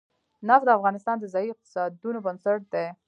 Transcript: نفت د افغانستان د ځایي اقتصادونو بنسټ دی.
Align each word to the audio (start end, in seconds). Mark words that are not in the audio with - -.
نفت 0.49 0.63
د 0.67 0.69
افغانستان 0.77 1.15
د 1.19 1.25
ځایي 1.33 1.49
اقتصادونو 1.51 2.19
بنسټ 2.25 2.61
دی. 2.73 2.87